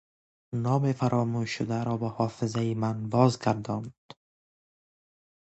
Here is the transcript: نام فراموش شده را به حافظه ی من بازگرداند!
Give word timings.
نام 0.53 0.91
فراموش 0.93 1.57
شده 1.57 1.83
را 1.83 1.97
به 1.97 2.07
حافظه 2.07 2.65
ی 2.65 2.73
من 2.75 3.09
بازگرداند! 3.09 4.13